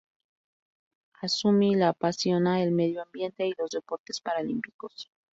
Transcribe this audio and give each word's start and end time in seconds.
A 1.21 1.27
Sumi 1.27 1.75
le 1.75 1.85
apasiona 1.85 2.63
el 2.63 2.71
medio 2.71 3.03
ambiente 3.03 3.45
y 3.45 3.53
los 3.55 3.69
deportes 3.69 4.19
paralímpicos. 4.19 5.11